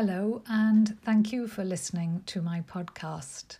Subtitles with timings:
[0.00, 3.58] Hello, and thank you for listening to my podcast.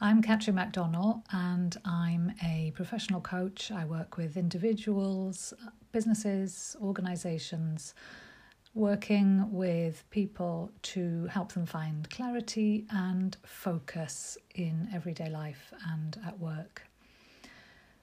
[0.00, 3.70] I'm Catrin MacDonnell, and I'm a professional coach.
[3.70, 5.52] I work with individuals,
[5.92, 7.92] businesses, organizations,
[8.72, 16.40] working with people to help them find clarity and focus in everyday life and at
[16.40, 16.86] work.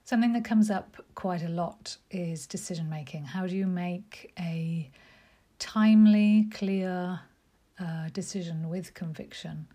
[0.04, 3.24] Something that comes up quite a lot is decision making.
[3.24, 4.88] How do you make a
[5.58, 7.18] timely, clear,
[7.80, 9.66] uh, decision with conviction.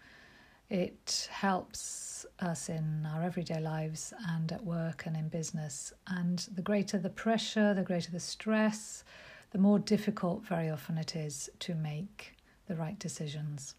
[0.69, 5.93] It helps us in our everyday lives and at work and in business.
[6.07, 9.03] And the greater the pressure, the greater the stress,
[9.51, 12.35] the more difficult very often it is to make
[12.67, 13.75] the right decisions.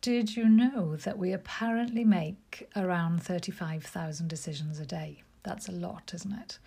[0.00, 5.22] Did you know that we apparently make around 35,000 decisions a day?
[5.42, 6.58] That's a lot, isn't it?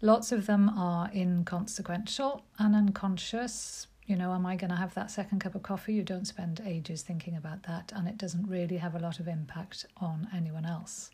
[0.00, 5.10] Lots of them are inconsequential and unconscious, you know, am I going to have that
[5.10, 5.94] second cup of coffee?
[5.94, 9.28] You don't spend ages thinking about that, and it doesn't really have a lot of
[9.28, 11.10] impact on anyone else.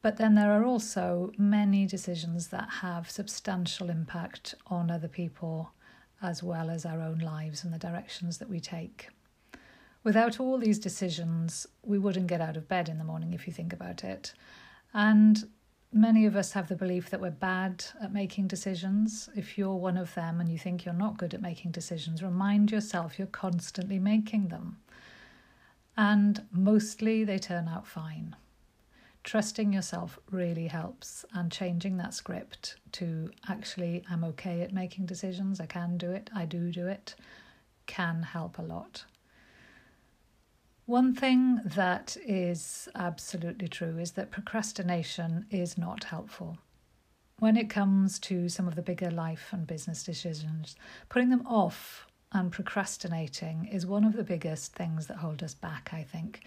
[0.00, 5.72] But then there are also many decisions that have substantial impact on other people
[6.22, 9.08] as well as our own lives and the directions that we take.
[10.04, 13.52] Without all these decisions, we wouldn't get out of bed in the morning if you
[13.52, 14.32] think about it.
[14.94, 15.48] And
[15.92, 19.28] many of us have the belief that we're bad at making decisions.
[19.34, 22.70] If you're one of them and you think you're not good at making decisions, remind
[22.70, 24.78] yourself you're constantly making them.
[25.96, 28.36] And mostly they turn out fine.
[29.24, 35.60] Trusting yourself really helps, and changing that script to actually, I'm okay at making decisions,
[35.60, 37.14] I can do it, I do do it,
[37.86, 39.04] can help a lot.
[40.88, 46.56] One thing that is absolutely true is that procrastination is not helpful.
[47.40, 50.76] When it comes to some of the bigger life and business decisions,
[51.10, 55.90] putting them off and procrastinating is one of the biggest things that hold us back,
[55.92, 56.44] I think.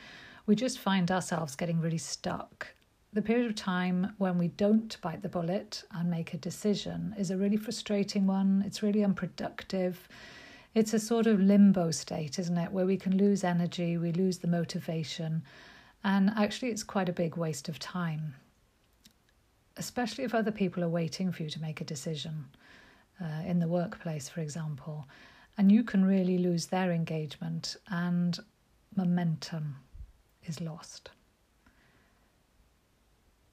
[0.47, 2.65] We just find ourselves getting really stuck.
[3.13, 7.29] The period of time when we don't bite the bullet and make a decision is
[7.29, 8.63] a really frustrating one.
[8.65, 10.09] It's really unproductive
[10.73, 14.37] it's a sort of limbo state, isn't it, where we can lose energy, we lose
[14.37, 15.43] the motivation,
[16.03, 18.35] and actually it's quite a big waste of time,
[19.77, 22.45] especially if other people are waiting for you to make a decision
[23.21, 25.05] uh, in the workplace, for example,
[25.57, 28.39] and you can really lose their engagement and
[28.95, 29.75] momentum
[30.45, 31.11] is lost.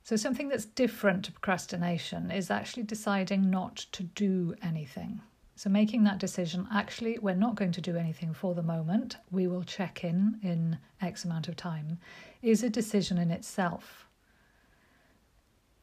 [0.04, 5.20] So, something that's different to procrastination is actually deciding not to do anything.
[5.58, 9.48] So, making that decision actually, we're not going to do anything for the moment, we
[9.48, 11.98] will check in in X amount of time,
[12.42, 14.06] is a decision in itself.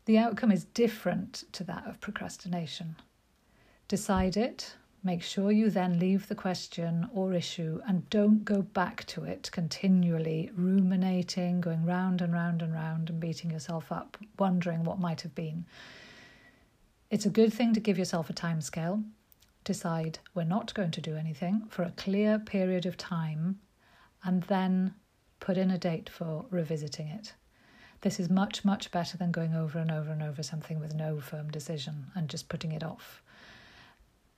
[0.05, 2.95] The outcome is different to that of procrastination.
[3.89, 9.03] Decide it, make sure you then leave the question or issue and don't go back
[9.07, 14.85] to it continually, ruminating, going round and round and round and beating yourself up, wondering
[14.85, 15.65] what might have been.
[17.09, 19.03] It's a good thing to give yourself a time scale
[19.65, 23.59] decide we're not going to do anything for a clear period of time
[24.23, 24.93] and then
[25.41, 27.33] put in a date for revisiting it.
[28.01, 31.19] This is much, much better than going over and over and over something with no
[31.19, 33.21] firm decision and just putting it off.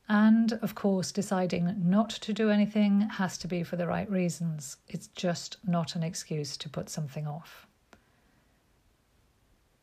[0.09, 4.77] And of course, deciding not to do anything has to be for the right reasons.
[4.88, 7.67] It's just not an excuse to put something off.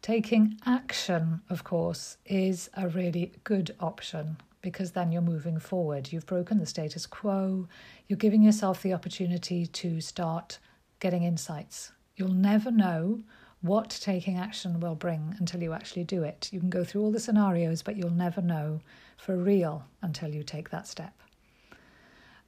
[0.01, 6.11] Taking action, of course, is a really good option because then you're moving forward.
[6.11, 7.69] You've broken the status quo.
[8.09, 10.59] You're giving yourself the opportunity to start
[11.01, 11.93] getting insights.
[12.17, 13.21] You'll never know
[13.61, 16.49] what taking action will bring until you actually do it.
[16.51, 18.81] You can go through all the scenarios, but you'll never know
[19.19, 21.13] for real until you take that step.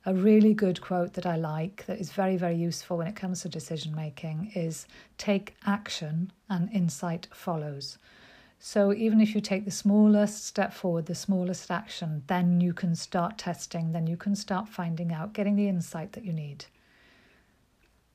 [0.07, 3.43] A really good quote that I like, that is very, very useful when it comes
[3.43, 4.87] to decision making, is
[5.19, 7.99] take action and insight follows.
[8.59, 12.95] So even if you take the smallest step forward, the smallest action, then you can
[12.95, 16.65] start testing, then you can start finding out, getting the insight that you need.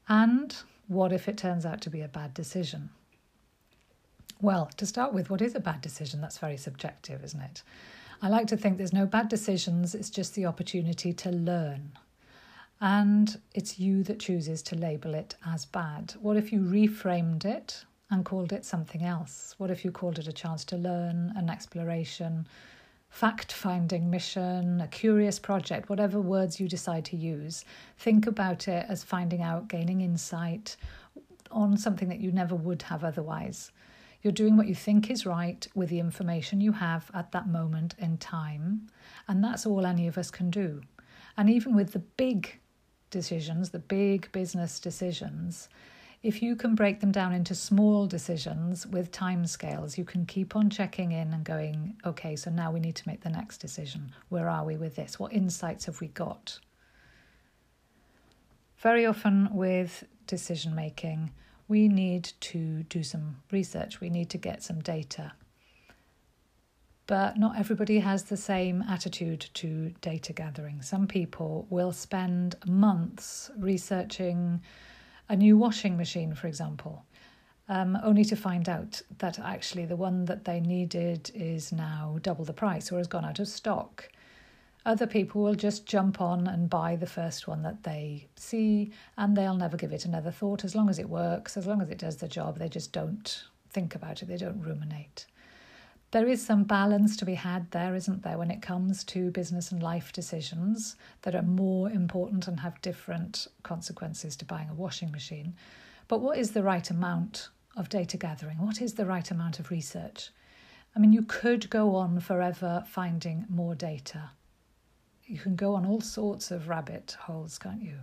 [0.09, 0.55] And
[0.87, 2.89] what if it turns out to be a bad decision?
[4.41, 6.19] Well, to start with, what is a bad decision?
[6.19, 7.61] That's very subjective, isn't it?
[8.21, 11.93] I like to think there's no bad decisions, it's just the opportunity to learn.
[12.79, 16.15] And it's you that chooses to label it as bad.
[16.19, 19.55] What if you reframed it and called it something else?
[19.57, 22.45] What if you called it a chance to learn, an exploration,
[23.09, 27.65] fact finding mission, a curious project, whatever words you decide to use?
[27.97, 30.75] Think about it as finding out, gaining insight
[31.49, 33.71] on something that you never would have otherwise.
[34.21, 37.95] You're doing what you think is right with the information you have at that moment
[37.97, 38.87] in time,
[39.27, 40.81] and that's all any of us can do.
[41.37, 42.59] And even with the big
[43.09, 45.69] decisions, the big business decisions,
[46.23, 50.55] if you can break them down into small decisions with time scales, you can keep
[50.55, 54.13] on checking in and going, okay, so now we need to make the next decision.
[54.29, 55.19] Where are we with this?
[55.19, 56.59] What insights have we got?
[58.77, 61.31] Very often with decision making,
[61.67, 65.33] we need to do some research, we need to get some data.
[67.07, 70.83] But not everybody has the same attitude to data gathering.
[70.83, 74.61] Some people will spend months researching
[75.31, 77.05] a new washing machine, for example,
[77.69, 82.43] um, only to find out that actually the one that they needed is now double
[82.43, 84.09] the price or has gone out of stock.
[84.85, 89.37] Other people will just jump on and buy the first one that they see, and
[89.37, 91.99] they'll never give it another thought as long as it works, as long as it
[91.99, 92.59] does the job.
[92.59, 95.27] They just don't think about it, they don't ruminate.
[96.11, 99.71] There is some balance to be had there, isn't there, when it comes to business
[99.71, 105.09] and life decisions that are more important and have different consequences to buying a washing
[105.09, 105.55] machine.
[106.09, 107.47] But what is the right amount
[107.77, 108.57] of data gathering?
[108.57, 110.31] What is the right amount of research?
[110.93, 114.31] I mean, you could go on forever finding more data.
[115.25, 117.99] You can go on all sorts of rabbit holes, can't you?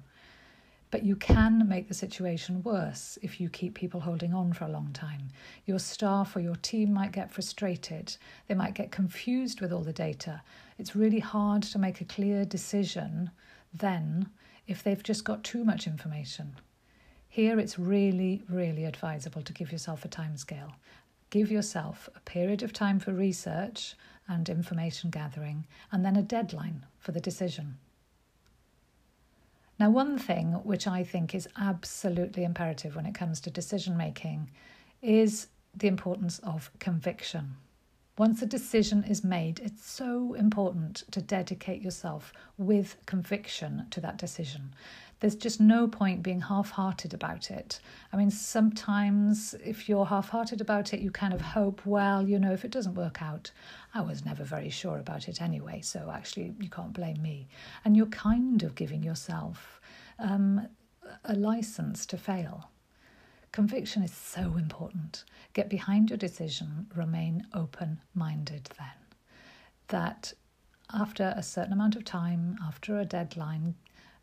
[0.90, 4.70] But you can make the situation worse if you keep people holding on for a
[4.70, 5.28] long time.
[5.66, 8.16] Your staff or your team might get frustrated.
[8.46, 10.40] They might get confused with all the data.
[10.78, 13.30] It's really hard to make a clear decision
[13.74, 14.30] then
[14.66, 16.56] if they've just got too much information.
[17.28, 20.74] Here, it's really, really advisable to give yourself a time scale.
[21.30, 23.94] Give yourself a period of time for research
[24.26, 27.76] and information gathering, and then a deadline for the decision.
[29.78, 34.50] Now, one thing which I think is absolutely imperative when it comes to decision making
[35.02, 37.56] is the importance of conviction.
[38.16, 44.18] Once a decision is made, it's so important to dedicate yourself with conviction to that
[44.18, 44.74] decision.
[45.20, 47.80] There's just no point being half hearted about it.
[48.12, 52.38] I mean, sometimes if you're half hearted about it, you kind of hope, well, you
[52.38, 53.50] know, if it doesn't work out,
[53.94, 57.48] I was never very sure about it anyway, so actually you can't blame me.
[57.84, 59.80] And you're kind of giving yourself
[60.20, 60.68] um,
[61.24, 62.70] a license to fail.
[63.50, 65.24] Conviction is so important.
[65.52, 68.86] Get behind your decision, remain open minded then.
[69.88, 70.34] That
[70.92, 73.74] after a certain amount of time, after a deadline,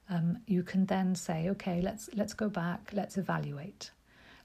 [0.10, 3.92] um, you can then say, okay, let's let's go back, let's evaluate.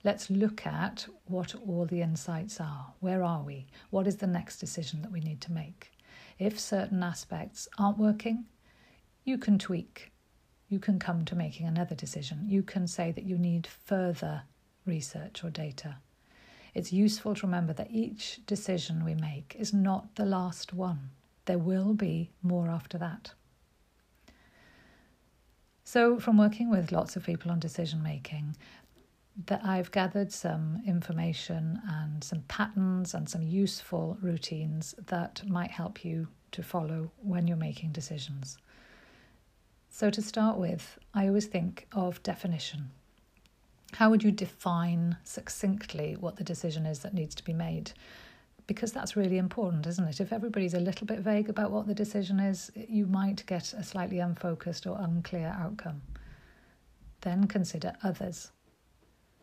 [0.02, 2.94] Let's look at what all the insights are.
[3.00, 3.66] Where are we?
[3.90, 5.92] What is the next decision that we need to make?
[6.38, 8.46] If certain aspects aren't working,
[9.24, 10.10] you can tweak.
[10.70, 12.46] You can come to making another decision.
[12.48, 14.44] You can say that you need further
[14.86, 15.96] research or data.
[16.72, 21.10] It's useful to remember that each decision we make is not the last one.
[21.44, 23.32] There will be more after that.
[25.92, 28.56] So, from working with lots of people on decision making,
[29.46, 36.04] that I've gathered some information and some patterns and some useful routines that might help
[36.04, 38.56] you to follow when you're making decisions.
[39.88, 42.92] So, to start with, I always think of definition.
[43.94, 47.90] How would you define succinctly what the decision is that needs to be made?
[48.70, 50.20] Because that's really important, isn't it?
[50.20, 53.82] If everybody's a little bit vague about what the decision is, you might get a
[53.82, 56.02] slightly unfocused or unclear outcome.
[57.22, 58.52] Then consider others.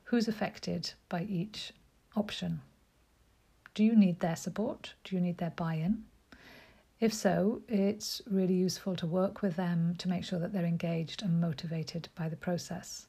[0.06, 1.74] Who's affected by each
[2.16, 2.62] option?
[3.74, 4.94] Do you need their support?
[5.04, 6.06] Do you need their buy in?
[7.02, 11.22] If so, it's really useful to work with them to make sure that they're engaged
[11.22, 13.08] and motivated by the process.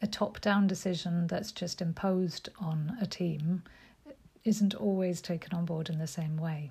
[0.00, 3.62] A top down decision that's just imposed on a team
[4.44, 6.70] isn't always taken on board in the same way.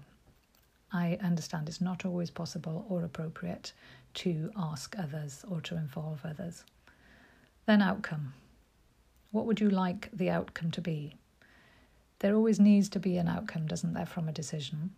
[0.91, 3.73] I understand it's not always possible or appropriate
[4.15, 6.63] to ask others or to involve others.
[7.65, 8.33] Then, outcome.
[9.31, 11.15] What would you like the outcome to be?
[12.19, 14.91] There always needs to be an outcome, doesn't there, from a decision?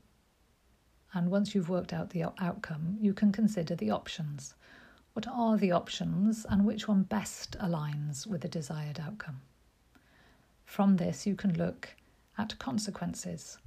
[1.13, 4.53] And once you've worked out the outcome, you can consider the options.
[5.13, 9.39] What are the options and which one best aligns with the desired outcome?
[10.65, 11.95] From this, you can look
[12.37, 13.57] at consequences.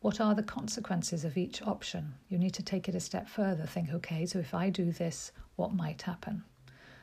[0.00, 2.14] What are the consequences of each option?
[2.28, 3.64] You need to take it a step further.
[3.64, 6.44] Think, okay, so if I do this, what might happen?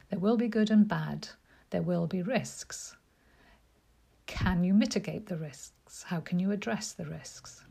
[0.10, 1.30] There will be good and bad,
[1.72, 2.96] there will be risks.
[4.28, 6.04] Can you mitigate the risks?
[6.04, 7.64] How can you address the risks?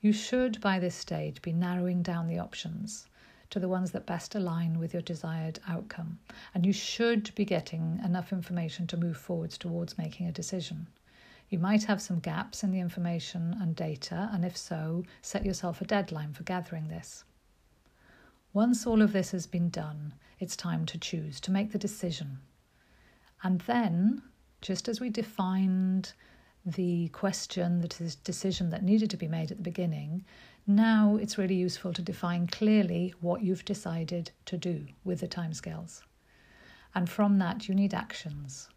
[0.00, 3.06] You should, by this stage, be narrowing down the options
[3.50, 6.18] to the ones that best align with your desired outcome.
[6.54, 10.86] And you should be getting enough information to move forwards towards making a decision.
[11.48, 15.80] You might have some gaps in the information and data, and if so, set yourself
[15.80, 17.24] a deadline for gathering this.
[18.52, 22.38] Once all of this has been done, it's time to choose, to make the decision.
[23.42, 24.22] And then,
[24.60, 26.14] just as we defined
[26.64, 30.24] the question, the decision that needed to be made at the beginning,
[30.66, 36.02] now it's really useful to define clearly what you've decided to do with the timescales.
[36.92, 38.68] And from that, you need actions.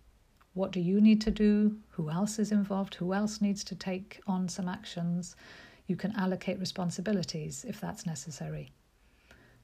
[0.53, 1.77] What do you need to do?
[1.91, 2.95] Who else is involved?
[2.95, 5.35] Who else needs to take on some actions?
[5.87, 8.71] You can allocate responsibilities if that's necessary.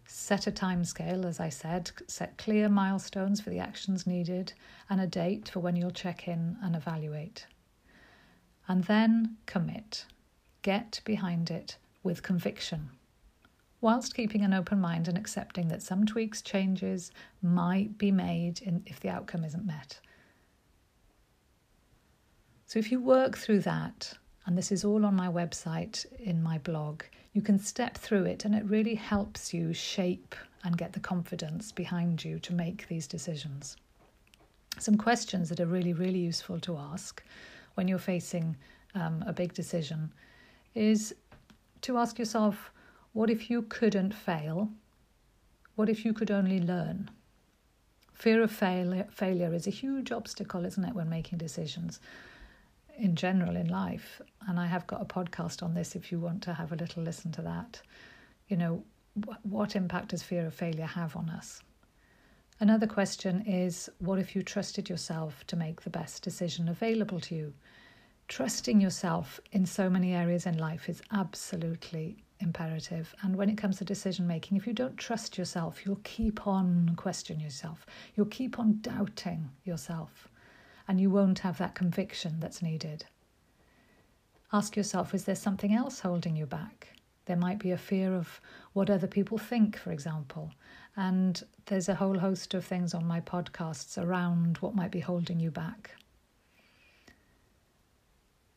[0.08, 4.54] Set a timescale, as I said, set clear milestones for the actions needed
[4.90, 7.48] and a date for when you'll check in and evaluate.
[8.68, 10.06] And then commit.
[10.62, 12.90] Get behind it with conviction,
[13.82, 17.12] whilst keeping an open mind and accepting that some tweaks, changes
[17.42, 20.00] might be made in, if the outcome isn't met.
[22.68, 24.14] So if you work through that,
[24.46, 27.04] and this is all on my website in my blog,
[27.34, 31.72] you can step through it and it really helps you shape and get the confidence
[31.72, 33.78] behind you to make these decisions.
[34.80, 37.24] Some questions that are really, really useful to ask
[37.76, 38.56] when you're facing
[38.96, 40.12] um, a big decision
[40.74, 41.14] is
[41.82, 42.72] to ask yourself
[43.14, 44.70] what if you couldn't fail?
[45.76, 47.10] What if you could only learn?
[48.14, 52.00] Fear of failure, failure is a huge obstacle, isn't it, when making decisions?
[52.98, 54.22] In general in life.
[54.48, 57.04] And I have got a podcast on this if you want to have a little
[57.04, 57.82] listen to that.
[58.48, 58.84] You know,
[59.44, 61.62] what impact does fear of failure have on us?
[62.60, 67.36] Another question is what if you trusted yourself to make the best decision available to
[67.36, 67.54] you?
[68.28, 73.14] Trusting yourself in so many areas in life is absolutely imperative.
[73.22, 76.94] And when it comes to decision making, if you don't trust yourself, you'll keep on
[76.96, 77.86] questioning yourself,
[78.16, 80.30] you'll keep on doubting yourself
[80.88, 83.06] and you won't have that conviction that's needed.
[84.54, 86.90] Ask yourself is there something else holding you back?
[87.26, 88.40] There might be a fear of
[88.74, 90.52] what other people think, for example.
[90.96, 95.40] And there's a whole host of things on my podcasts around what might be holding
[95.40, 95.96] you back.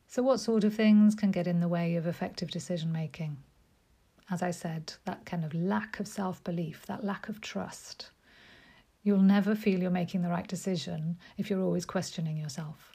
[0.07, 3.37] So, what sort of things can get in the way of effective decision making?
[4.29, 8.11] As I said, that kind of lack of self belief, that lack of trust.
[9.03, 12.91] You'll never feel you're making the right decision if you're always questioning yourself.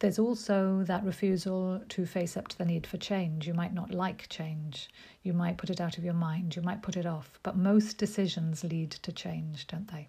[0.00, 3.48] There's also that refusal to face up to the need for change.
[3.48, 4.88] You might not like change.
[5.22, 6.54] You might put it out of your mind.
[6.54, 7.40] You might put it off.
[7.42, 10.08] But most decisions lead to change, don't they?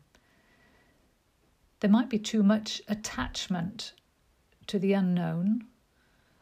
[1.79, 3.93] There might be too much attachment
[4.67, 5.65] to the unknown,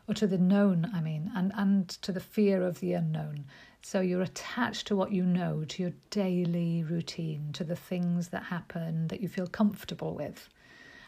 [0.08, 3.46] or to the known, I mean, and, and to the fear of the unknown.
[3.90, 8.44] So you're attached to what you know, to your daily routine, to the things that
[8.44, 10.50] happen that you feel comfortable with.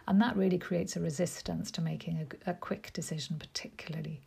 [0.08, 4.22] And that really creates a resistance to making a, a quick decision, particularly.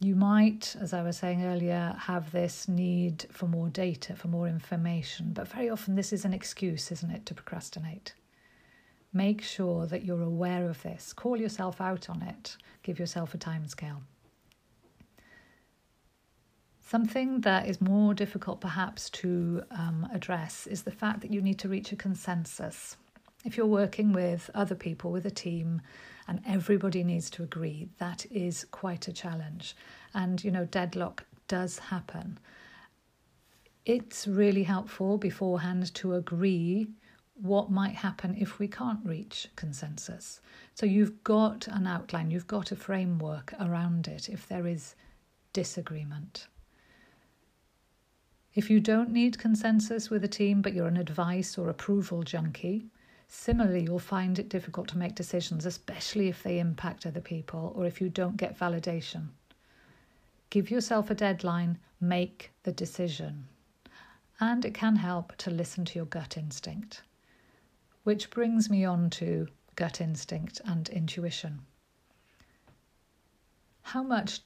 [0.00, 4.48] You might, as I was saying earlier, have this need for more data, for more
[4.48, 8.12] information, but very often this is an excuse, isn't it, to procrastinate.
[9.14, 11.14] Make sure that you're aware of this.
[11.14, 12.58] Call yourself out on it.
[12.82, 14.02] Give yourself a time scale.
[16.92, 21.58] Something that is more difficult perhaps to um, address is the fact that you need
[21.60, 22.98] to reach a consensus.
[23.46, 25.80] If you're working with other people, with a team,
[26.28, 29.74] and everybody needs to agree, that is quite a challenge.
[30.12, 32.38] And, you know, deadlock does happen.
[33.86, 36.88] It's really helpful beforehand to agree
[37.32, 40.42] what might happen if we can't reach consensus.
[40.74, 44.94] So you've got an outline, you've got a framework around it if there is
[45.54, 46.48] disagreement.
[48.54, 52.84] If you don't need consensus with a team, but you're an advice or approval junkie,
[53.26, 57.86] similarly, you'll find it difficult to make decisions, especially if they impact other people or
[57.86, 59.28] if you don't get validation.
[60.50, 63.46] Give yourself a deadline, make the decision.
[64.38, 67.02] And it can help to listen to your gut instinct.
[68.04, 71.60] Which brings me on to gut instinct and intuition.
[73.80, 74.40] How much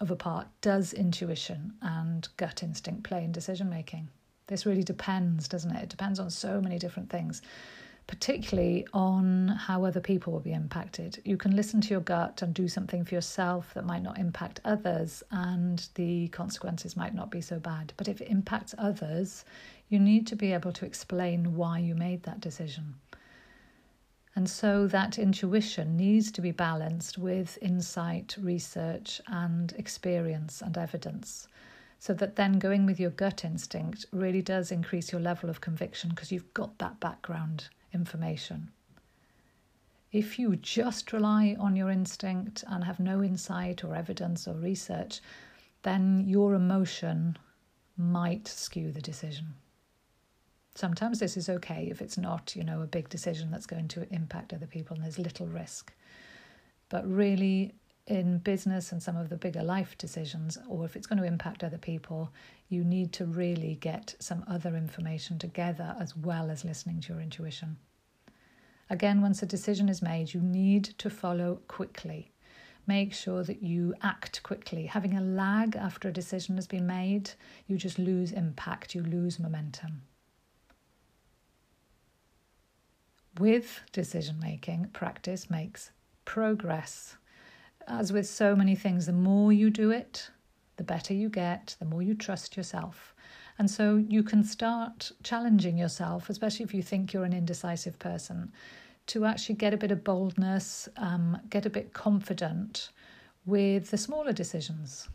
[0.00, 4.08] of a part does intuition and gut instinct play in decision making?
[4.46, 5.84] This really depends, doesn't it?
[5.84, 7.40] It depends on so many different things,
[8.06, 11.20] particularly on how other people will be impacted.
[11.24, 14.60] You can listen to your gut and do something for yourself that might not impact
[14.64, 17.92] others, and the consequences might not be so bad.
[17.96, 19.44] But if it impacts others,
[19.88, 22.94] you need to be able to explain why you made that decision.
[24.36, 31.48] And so that intuition needs to be balanced with insight, research, and experience and evidence.
[31.98, 36.10] So that then going with your gut instinct really does increase your level of conviction
[36.10, 38.70] because you've got that background information.
[40.12, 45.20] If you just rely on your instinct and have no insight or evidence or research,
[45.82, 47.36] then your emotion
[47.96, 49.54] might skew the decision.
[50.74, 54.12] Sometimes this is okay if it's not, you know, a big decision that's going to
[54.12, 55.92] impact other people and there's little risk.
[56.88, 57.72] But really,
[58.06, 61.62] in business and some of the bigger life decisions, or if it's going to impact
[61.62, 62.32] other people,
[62.68, 67.22] you need to really get some other information together as well as listening to your
[67.22, 67.76] intuition.
[68.88, 72.32] Again, once a decision is made, you need to follow quickly.
[72.86, 74.86] Make sure that you act quickly.
[74.86, 77.30] Having a lag after a decision has been made,
[77.68, 80.02] you just lose impact, you lose momentum.
[83.40, 85.92] With decision making, practice makes
[86.26, 87.16] progress.
[87.88, 90.28] As with so many things, the more you do it,
[90.76, 93.14] the better you get, the more you trust yourself.
[93.58, 98.52] And so you can start challenging yourself, especially if you think you're an indecisive person,
[99.06, 102.90] to actually get a bit of boldness, um, get a bit confident
[103.46, 105.08] with the smaller decisions.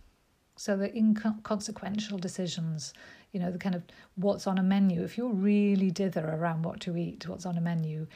[0.56, 2.92] So the inconsequential decisions,
[3.36, 3.84] you know, the kind of
[4.16, 5.04] what's on a menu.
[5.04, 8.08] If you're really dither around what to eat, what's on a menu,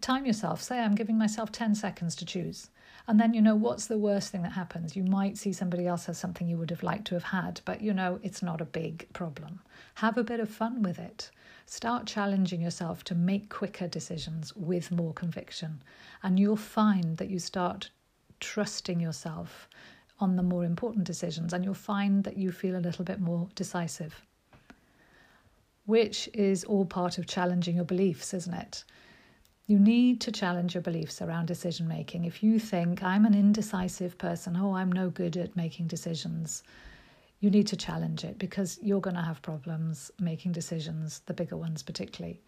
[0.00, 0.62] time yourself.
[0.62, 2.70] Say, I'm giving myself 10 seconds to choose.
[3.06, 4.96] And then, you know, what's the worst thing that happens?
[4.96, 7.82] You might see somebody else has something you would have liked to have had, but
[7.82, 9.60] you know, it's not a big problem.
[9.96, 11.30] Have a bit of fun with it.
[11.66, 15.82] Start challenging yourself to make quicker decisions with more conviction.
[16.22, 17.90] And you'll find that you start
[18.40, 19.68] trusting yourself
[20.20, 23.48] on the more important decisions, and you'll find that you feel a little bit more
[23.54, 24.22] decisive.
[25.88, 28.84] Which is all part of challenging your beliefs, isn't it?
[29.66, 32.26] You need to challenge your beliefs around decision making.
[32.26, 36.62] If you think, I'm an indecisive person, oh, I'm no good at making decisions,
[37.40, 41.56] you need to challenge it because you're going to have problems making decisions, the bigger
[41.56, 42.42] ones particularly.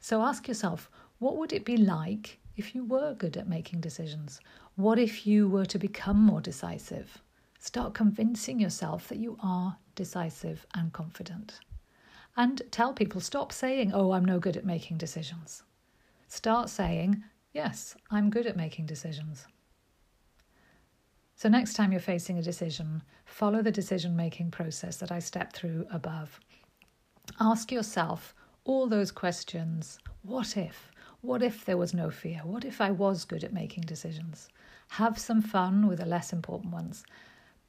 [0.00, 0.88] So ask yourself,
[1.18, 4.40] what would it be like if you were good at making decisions?
[4.76, 7.20] What if you were to become more decisive?
[7.58, 11.60] Start convincing yourself that you are decisive and confident.
[12.36, 15.62] And tell people, stop saying, oh, I'm no good at making decisions.
[16.28, 19.46] Start saying, Yes, I'm good at making decisions.
[21.34, 25.54] So, next time you're facing a decision, follow the decision making process that I stepped
[25.54, 26.40] through above.
[27.38, 30.90] Ask yourself all those questions What if?
[31.20, 32.40] What if there was no fear?
[32.44, 34.48] What if I was good at making decisions?
[34.92, 37.04] Have some fun with the less important ones.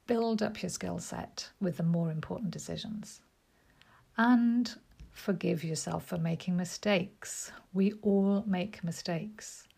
[0.06, 3.20] Build up your skill set with the more important decisions.
[4.16, 4.74] And
[5.14, 7.52] Forgive yourself for making mistakes.
[7.72, 9.68] We all make mistakes.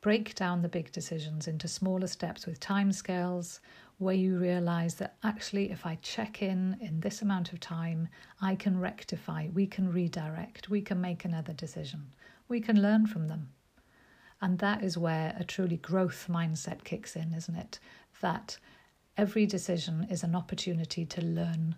[0.00, 3.60] Break down the big decisions into smaller steps with timescales
[3.98, 8.08] where you realize that actually, if I check in in this amount of time,
[8.40, 12.12] I can rectify, we can redirect, we can make another decision,
[12.48, 13.50] we can learn from them.
[14.42, 17.78] And that is where a truly growth mindset kicks in, isn't it?
[18.20, 18.58] That
[19.16, 21.76] every decision is an opportunity to learn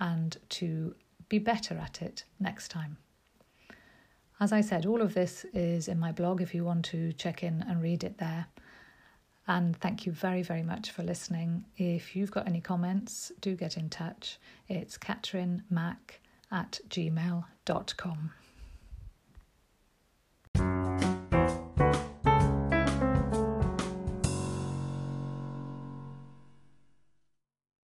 [0.00, 0.96] and to
[1.34, 2.96] be better at it next time.
[4.38, 7.42] As I said, all of this is in my blog if you want to check
[7.42, 8.46] in and read it there.
[9.48, 11.64] And thank you very, very much for listening.
[11.76, 14.38] If you've got any comments, do get in touch.
[14.68, 16.20] It's Catherine Mack
[16.52, 18.30] at gmail.com.